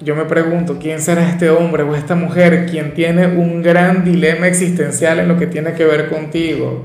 [0.00, 4.46] yo me pregunto, ¿quién será este hombre o esta mujer quien tiene un gran dilema
[4.46, 6.84] existencial en lo que tiene que ver contigo?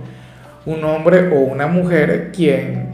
[0.65, 2.87] Un hombre o una mujer quien,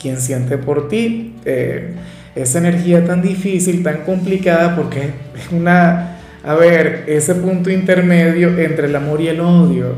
[0.00, 1.94] quien siente por ti eh,
[2.34, 8.88] esa energía tan difícil, tan complicada, porque es una, a ver, ese punto intermedio entre
[8.88, 9.94] el amor y el odio.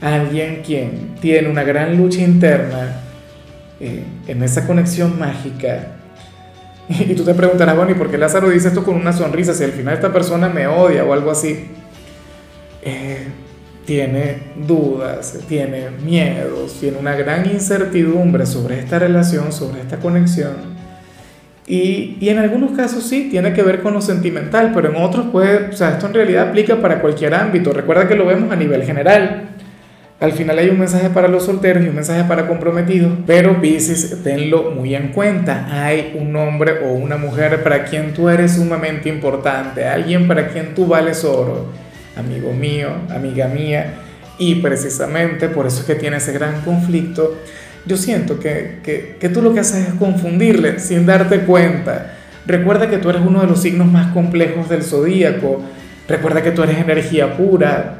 [0.00, 3.00] Alguien quien tiene una gran lucha interna
[3.80, 5.95] eh, en esa conexión mágica
[7.08, 9.64] y tú te preguntarás, bueno, ¿y por qué Lázaro dice esto con una sonrisa si
[9.64, 11.66] al final esta persona me odia o algo así?
[12.82, 13.26] Eh,
[13.84, 20.76] tiene dudas, tiene miedos, tiene una gran incertidumbre sobre esta relación, sobre esta conexión.
[21.68, 25.26] Y, y, en algunos casos sí, tiene que ver con lo sentimental, pero en otros
[25.32, 27.72] puede, o sea, esto en realidad aplica para cualquier ámbito.
[27.72, 29.48] Recuerda que lo vemos a nivel general.
[30.18, 34.22] Al final hay un mensaje para los solteros y un mensaje para comprometidos, pero Pisces,
[34.24, 35.68] tenlo muy en cuenta.
[35.70, 40.74] Hay un hombre o una mujer para quien tú eres sumamente importante, alguien para quien
[40.74, 41.66] tú vales oro,
[42.16, 43.92] amigo mío, amiga mía,
[44.38, 47.36] y precisamente por eso es que tiene ese gran conflicto.
[47.84, 48.78] Yo siento que,
[49.20, 52.14] que, tú lo que haces es confundirle sin darte cuenta.
[52.46, 55.62] Recuerda que tú eres uno de los signos más complejos del zodíaco.
[56.08, 57.98] Recuerda que tú eres energía pura,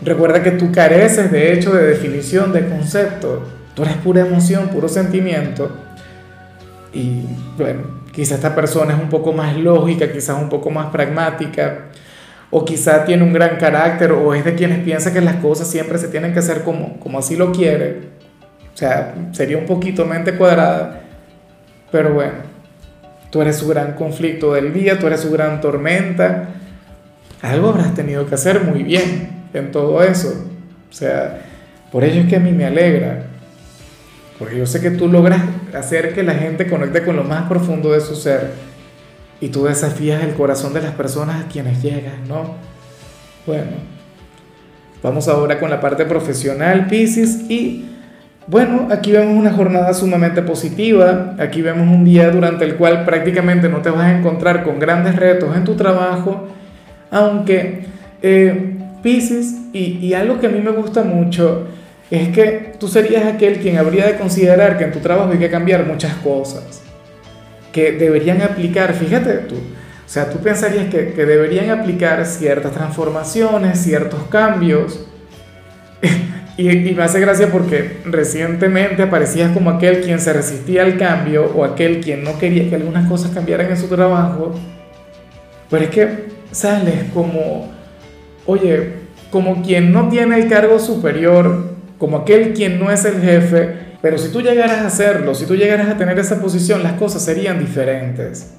[0.00, 3.42] Recuerda que tú careces de hecho de definición, de concepto.
[3.74, 5.70] Tú eres pura emoción, puro sentimiento.
[6.92, 7.22] Y
[7.56, 7.82] bueno,
[8.12, 11.86] quizá esta persona es un poco más lógica, quizás un poco más pragmática,
[12.50, 15.98] o quizá tiene un gran carácter, o es de quienes piensa que las cosas siempre
[15.98, 18.18] se tienen que hacer como, como así lo quiere.
[18.72, 21.00] O sea, sería un poquito mente cuadrada.
[21.90, 22.34] Pero bueno,
[23.30, 26.50] tú eres su gran conflicto del día, tú eres su gran tormenta.
[27.42, 30.46] Algo habrás tenido que hacer muy bien en todo eso.
[30.90, 31.42] O sea,
[31.90, 33.24] por ello es que a mí me alegra,
[34.38, 35.40] porque yo sé que tú logras
[35.74, 38.52] hacer que la gente conecte con lo más profundo de su ser
[39.40, 42.54] y tú desafías el corazón de las personas a quienes llegan, ¿no?
[43.46, 43.70] Bueno,
[45.02, 47.86] vamos ahora con la parte profesional, Pisces, y
[48.46, 53.68] bueno, aquí vemos una jornada sumamente positiva, aquí vemos un día durante el cual prácticamente
[53.68, 56.48] no te vas a encontrar con grandes retos en tu trabajo,
[57.10, 57.86] aunque...
[58.20, 61.66] Eh, Pisces, y, algo que a mí me gusta mucho
[62.10, 65.50] es que tú serías aquel quien habría de considerar que en tu trabajo hay que
[65.50, 66.82] cambiar muchas cosas,
[67.72, 74.22] que deberían aplicar, fíjate tú, o sea, tú pensarías que, deberían aplicar ciertas transformaciones, ciertos
[74.24, 75.06] cambios,
[76.56, 81.52] y, y, me hace gracia porque recientemente aparecías como aquel quien se resistía al cambio
[81.54, 84.54] o aquel quien no quería que algunas cosas cambiaran en su trabajo,
[85.68, 87.77] pero es que sales como
[88.48, 88.94] oye,
[89.30, 94.16] como quien no tiene el cargo superior, como aquel quien no es el jefe, pero
[94.16, 97.58] si tú llegaras a hacerlo, si tú llegaras a tener esa posición, las cosas serían
[97.58, 98.54] diferentes.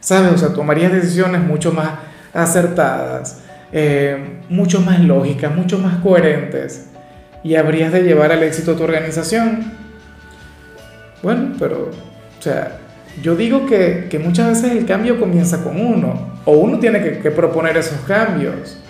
[0.00, 0.32] ¿Sabes?
[0.32, 1.90] O sea, tomarías decisiones mucho más
[2.34, 3.40] acertadas,
[3.72, 6.88] eh, mucho más lógicas, mucho más coherentes
[7.42, 9.72] y habrías de llevar al éxito tu organización.
[11.22, 11.88] Bueno, pero,
[12.38, 12.80] o sea,
[13.22, 17.30] yo digo que, muchas veces el cambio comienza con uno, o uno tiene que, que
[17.30, 18.81] proponer esos cambios.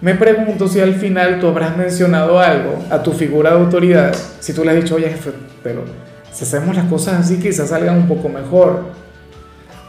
[0.00, 4.54] Me pregunto si al final tú habrás mencionado algo a tu figura de autoridad, si
[4.54, 5.84] tú le has dicho, oye, jefe, pero
[6.32, 8.84] si hacemos las cosas así quizás salgan un poco mejor.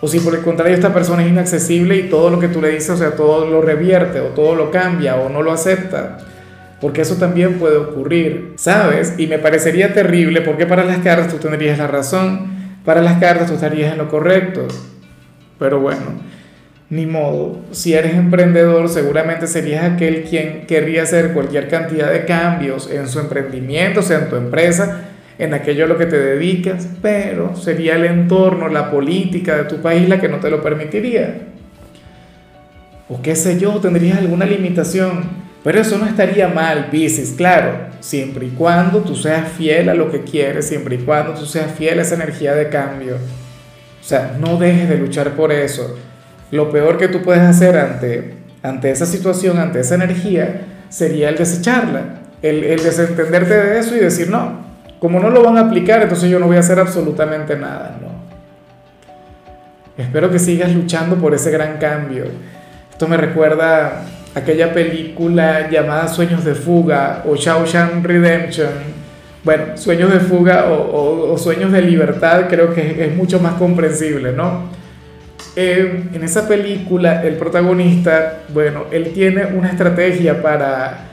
[0.01, 2.69] O si por el contrario esta persona es inaccesible y todo lo que tú le
[2.69, 6.17] dices, o sea, todo lo revierte o todo lo cambia o no lo acepta.
[6.81, 9.13] Porque eso también puede ocurrir, ¿sabes?
[9.17, 12.49] Y me parecería terrible porque para las cartas tú tendrías la razón,
[12.83, 14.67] para las cartas tú estarías en lo correcto.
[15.59, 16.01] Pero bueno,
[16.91, 17.61] ni modo.
[17.71, 23.19] Si eres emprendedor, seguramente serías aquel quien querría hacer cualquier cantidad de cambios en su
[23.19, 25.05] emprendimiento, o sea, en tu empresa,
[25.39, 29.77] en aquello a lo que te dedicas, pero sería el entorno, la política de tu
[29.77, 31.47] país la que no te lo permitiría.
[33.07, 35.41] O qué sé yo, tendrías alguna limitación.
[35.63, 40.11] Pero eso no estaría mal, Pisces, claro, siempre y cuando tú seas fiel a lo
[40.11, 43.15] que quieres, siempre y cuando tú seas fiel a esa energía de cambio.
[43.15, 45.95] O sea, no dejes de luchar por eso
[46.51, 51.37] lo peor que tú puedes hacer ante, ante esa situación, ante esa energía, sería el
[51.37, 54.59] desecharla, el, desentenderte de eso y decir, no,
[54.99, 57.97] como no lo van a aplicar, entonces yo no voy a hacer absolutamente nada.
[59.97, 62.25] Espero que sigas luchando por ese gran cambio.
[62.91, 64.03] Esto me recuerda
[64.35, 68.69] aquella película llamada Sueños de Fuga o Shawshank Redemption.
[69.43, 74.80] Bueno, Sueños de Fuga o, Sueños de Libertad creo que es, mucho más comprensible, ¿no?
[75.55, 81.09] Eh, en esa película el protagonista, bueno, él tiene una estrategia para,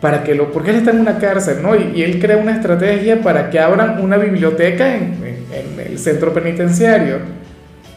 [0.00, 0.52] para que lo...
[0.52, 1.74] Porque él está en una cárcel, ¿no?
[1.74, 5.14] Y, él crea una estrategia para que abran una biblioteca en,
[5.52, 7.18] en el centro penitenciario.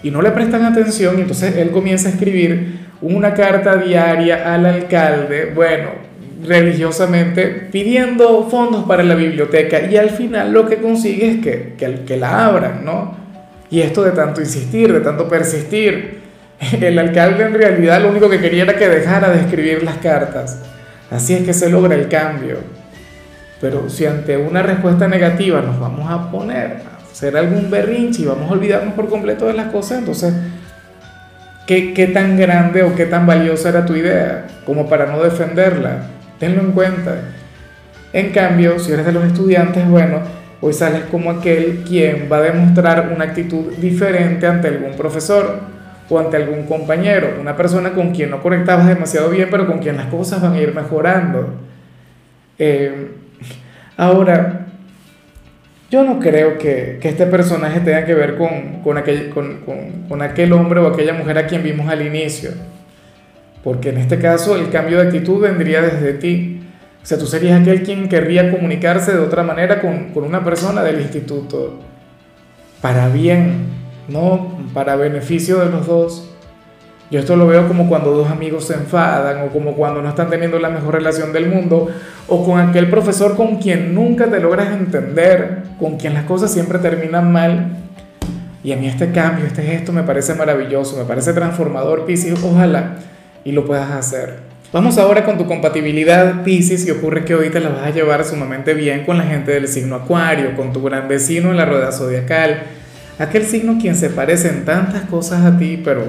[0.01, 4.65] Y no le prestan atención, y entonces él comienza a escribir una carta diaria al
[4.65, 5.89] alcalde, bueno,
[6.45, 12.01] religiosamente, pidiendo fondos para la biblioteca y al final lo que consigue es que, que,
[12.05, 13.22] que la abran, ¿no?
[13.73, 16.21] Y esto de tanto insistir, de tanto persistir,
[16.79, 20.59] el alcalde en realidad lo único que quería era que dejara de escribir las cartas.
[21.09, 22.57] Así es que se logra el cambio.
[23.59, 28.25] Pero si ante una respuesta negativa nos vamos a poner a hacer algún berrinche y
[28.25, 30.35] vamos a olvidarnos por completo de las cosas, entonces
[31.65, 36.03] ¿Qué, tan grande o qué tan valiosa era tu idea como para no defenderla?
[36.37, 37.15] Tenlo en cuenta.
[38.11, 40.19] En cambio, si eres de los estudiantes, bueno,
[40.63, 45.59] hoy sales como aquel quien va a demostrar una actitud diferente ante algún profesor
[46.09, 49.97] o ante algún compañero, una persona con quien no conectabas demasiado bien, pero con quien
[49.97, 51.53] las cosas van a ir mejorando.
[52.57, 53.09] Eh,
[53.97, 54.67] ahora,
[55.91, 60.87] yo no creo que, este personaje tenga que ver con, aquel, con, aquel hombre o
[60.87, 62.51] aquella mujer a quien vimos al inicio.
[63.65, 66.62] Porque en este caso el cambio de actitud vendría desde ti.
[67.03, 70.83] O sea, tú serías aquel quien querría comunicarse de otra manera con, con una persona
[70.83, 71.79] del instituto.
[72.81, 73.65] Para bien,
[74.07, 76.29] no para beneficio de los dos.
[77.11, 80.29] Yo esto lo veo como cuando dos amigos se enfadan o como cuando no están
[80.29, 81.89] teniendo la mejor relación del mundo
[82.27, 86.79] o con aquel profesor con quien nunca te logras entender, con quien las cosas siempre
[86.79, 87.77] terminan mal.
[88.63, 92.95] Y a mí este cambio, este gesto me parece maravilloso, me parece transformador, Piscis, ojalá
[93.43, 94.52] y lo puedas hacer.
[94.73, 98.25] Vamos ahora con tu compatibilidad, Piscis, y ocurre que hoy te la vas a llevar
[98.25, 101.91] sumamente bien con la gente del signo Acuario, con tu gran vecino en la rueda
[101.91, 102.63] zodiacal,
[103.19, 106.05] aquel signo quien se parece en tantas cosas a ti, pero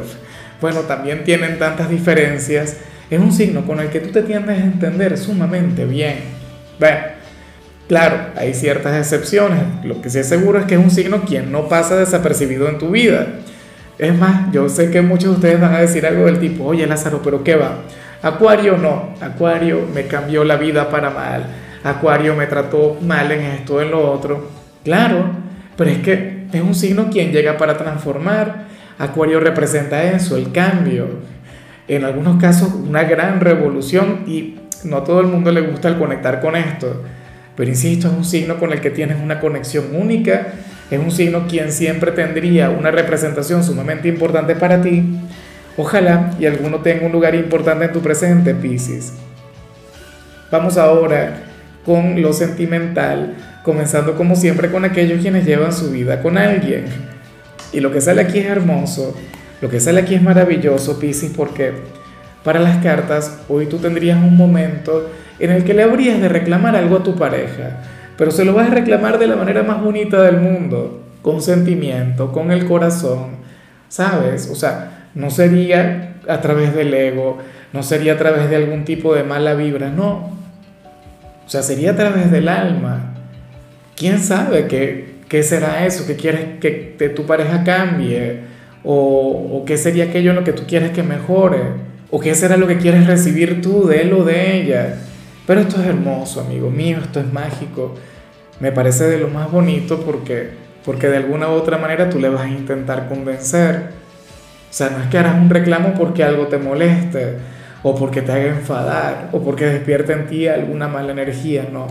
[0.62, 2.78] bueno, también tienen tantas diferencias,
[3.10, 6.20] es un signo con el que tú te tiendes a entender sumamente bien.
[6.80, 7.00] Bueno,
[7.86, 11.52] claro, hay ciertas excepciones, lo que sí es seguro es que es un signo quien
[11.52, 13.26] no pasa desapercibido en tu vida.
[13.98, 16.86] Es más, yo sé que muchos de ustedes van a decir algo del tipo, oye
[16.86, 17.82] Lázaro, pero ¿qué va?
[18.24, 21.44] Acuario no, Acuario me cambió la vida para mal,
[21.84, 24.48] Acuario me trató mal en esto, en lo otro.
[24.82, 25.26] Claro,
[25.76, 28.64] pero es que es un signo quien llega para transformar,
[28.98, 31.06] Acuario representa eso, el cambio.
[31.86, 35.98] En algunos casos una gran revolución y no a todo el mundo le gusta el
[35.98, 37.02] conectar con esto.
[37.56, 40.54] Pero insisto, es un signo con el que tienes una conexión única,
[40.90, 45.04] es un signo quien siempre tendría una representación sumamente importante para ti.
[45.76, 49.12] Ojalá y alguno tenga un lugar importante en tu presente, Pisces.
[50.50, 51.44] Vamos ahora
[51.84, 53.34] con lo sentimental,
[53.64, 56.84] comenzando como siempre con aquellos quienes llevan su vida con alguien.
[57.72, 59.16] Y lo que sale aquí es hermoso,
[59.60, 61.72] lo que sale aquí es maravilloso, Piscis, porque
[62.44, 65.10] para las cartas hoy tú tendrías un momento
[65.40, 67.80] en el que le habrías de reclamar algo a tu pareja,
[68.16, 72.30] pero se lo vas a reclamar de la manera más bonita del mundo, con sentimiento,
[72.30, 73.36] con el corazón,
[73.88, 74.48] ¿sabes?
[74.52, 77.38] O sea, no sería a través del ego,
[77.72, 80.32] no sería a través de algún tipo de mala vibra, no.
[81.46, 83.14] O sea, sería a través del alma.
[83.96, 88.40] ¿Quién sabe que ¿Qué será eso que quieres que tu pareja cambie?
[88.84, 91.60] O, ¿O qué sería aquello en lo que tú quieres que mejore?
[92.10, 94.96] ¿O qué será lo que quieres recibir tú de él o de ella?
[95.46, 97.94] Pero esto es hermoso, amigo mío, esto es mágico.
[98.60, 100.50] Me parece de lo más bonito porque,
[100.84, 104.03] porque de alguna u otra manera tú le vas a intentar convencer.
[104.74, 107.36] O sea, no es que harás un reclamo porque algo te moleste,
[107.84, 111.86] o porque te haga enfadar, o porque despierte en ti alguna mala energía, no.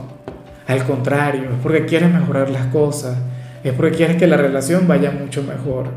[0.68, 3.16] Al contrario, es porque quieres mejorar las cosas,
[3.64, 5.92] es porque quieres que la relación vaya mucho mejor.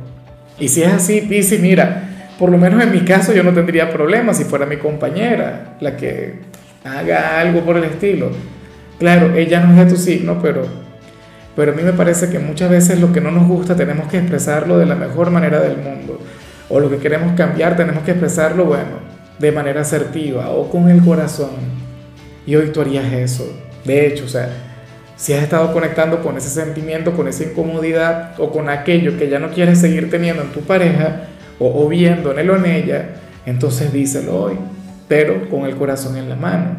[0.60, 2.04] Y si es así, Pisi, mira,
[2.38, 5.96] por lo menos en mi caso yo no tendría problemas si fuera mi compañera la
[5.96, 6.38] que
[6.84, 8.30] haga algo por el estilo.
[9.00, 10.62] Claro, ella no es de tu signo, pero,
[11.56, 14.18] pero a mí me parece que muchas veces lo que no nos gusta tenemos que
[14.18, 16.20] expresarlo de la mejor manera del mundo.
[16.68, 19.06] O lo que queremos cambiar tenemos que expresarlo, bueno,
[19.38, 21.50] de manera asertiva o con el corazón.
[22.46, 23.48] Y hoy tú harías eso.
[23.84, 24.48] De hecho, o sea,
[25.16, 29.38] si has estado conectando con ese sentimiento, con esa incomodidad o con aquello que ya
[29.38, 33.08] no quieres seguir teniendo en tu pareja o, viendo en él o en ella,
[33.46, 34.58] entonces díselo hoy,
[35.08, 36.76] pero con el corazón en la mano.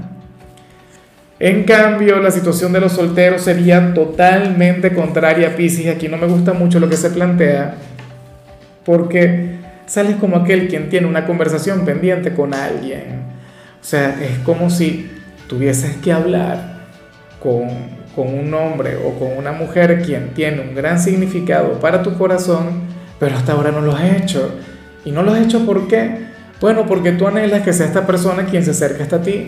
[1.39, 5.87] En cambio, la situación de los solteros sería totalmente contraria a Pisces.
[5.87, 7.75] Aquí no me gusta mucho lo que se plantea,
[8.83, 9.56] porque
[9.87, 13.23] sales como aquel quien tiene una conversación pendiente con alguien.
[13.81, 15.09] O sea, es como si
[15.47, 16.85] tuvieses que hablar
[17.41, 17.69] con,
[18.15, 22.81] con un hombre o con una mujer quien tiene un gran significado para tu corazón,
[23.19, 24.51] pero hasta ahora no lo has hecho.
[25.05, 26.27] ¿Y no lo has hecho por qué?
[26.59, 29.45] Bueno, porque tú anhelas que sea esta persona quien se acerque hasta ti.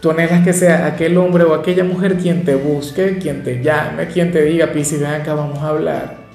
[0.00, 4.06] Tú anhelas que sea aquel hombre o aquella mujer quien te busque, quien te llame,
[4.06, 6.25] quien te diga, Pisi, ven acá, vamos a hablar.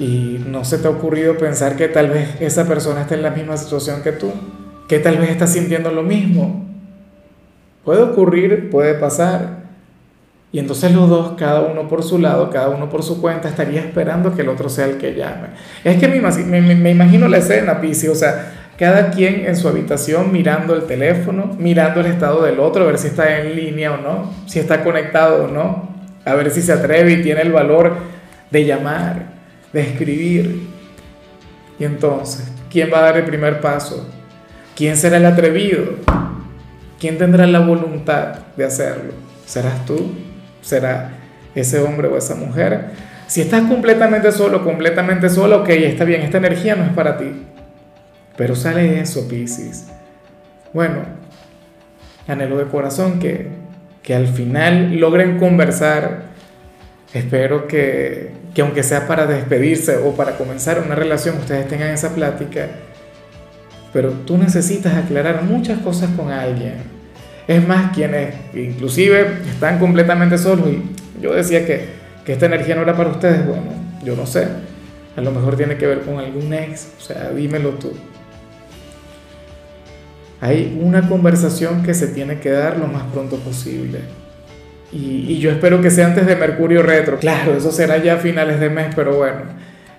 [0.00, 3.30] Y no se te ha ocurrido pensar que tal vez esa persona esté en la
[3.30, 4.32] misma situación que tú,
[4.88, 6.66] que tal vez está sintiendo lo mismo.
[7.84, 9.60] Puede ocurrir, puede pasar.
[10.52, 13.80] Y entonces los dos, cada uno por su lado, cada uno por su cuenta, estaría
[13.80, 15.48] esperando que el otro sea el que llame.
[15.84, 20.74] Es que me imagino la escena, Pisi, o sea, cada quien en su habitación mirando
[20.74, 24.32] el teléfono, mirando el estado del otro, a ver si está en línea o no,
[24.46, 25.90] si está conectado o no,
[26.24, 27.96] a ver si se atreve y tiene el valor
[28.50, 29.39] de llamar,
[29.72, 30.68] de escribir.
[31.78, 34.08] Y entonces, ¿quién va a dar el primer paso?
[34.76, 35.96] ¿Quién será el atrevido?
[36.98, 39.12] ¿Quién tendrá la voluntad de hacerlo?
[39.46, 40.12] ¿Serás tú?
[40.60, 41.12] ¿Será
[41.54, 42.90] ese hombre o esa mujer?
[43.26, 47.30] Si estás completamente solo, completamente solo, ok, está bien, esta energía no es para ti.
[48.36, 49.86] Pero sale eso, Piscis.
[50.72, 51.02] Bueno,
[52.26, 53.48] anhelo de corazón que,
[54.02, 56.30] que al final logren conversar.
[57.12, 62.14] Espero que, que aunque sea para despedirse o para comenzar una relación, ustedes tengan esa
[62.14, 62.68] plática.
[63.92, 67.00] Pero tú necesitas aclarar muchas cosas con alguien
[67.50, 70.82] es más, quienes inclusive están completamente solos y
[71.20, 71.88] yo decía que,
[72.24, 73.72] que esta energía no era para ustedes, bueno,
[74.04, 74.46] yo no sé.
[75.16, 77.92] A lo mejor tiene que ver con algún ex, o sea, dímelo tú.
[80.40, 83.98] Hay una conversación que se tiene que dar lo más pronto posible.
[84.92, 87.18] Y, yo espero que sea antes de Mercurio retro.
[87.18, 89.40] Claro, eso será ya a finales de mes, pero bueno.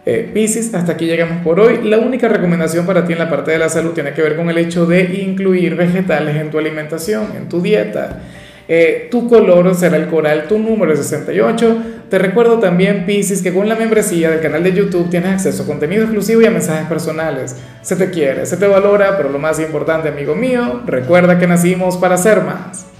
[0.06, 0.34] Eh,
[0.74, 1.82] hasta aquí llegamos por hoy.
[1.84, 4.50] La única recomendación para ti en la parte de la salud tiene que ver con
[4.50, 8.20] el hecho de incluir vegetales en tu alimentación, en tu dieta.
[8.68, 11.78] Eh, tu color será el coral, tu número es 68.
[12.10, 15.66] Te recuerdo también, Pisces, que con la membresía del canal de YouTube tienes acceso a
[15.66, 17.56] contenido exclusivo y a mensajes personales.
[17.82, 21.98] Se te quiere, se te valora, pero lo más importante, amigo mío, recuerda que nacimos
[21.98, 22.86] para ser más.